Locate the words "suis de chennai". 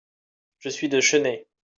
0.69-1.45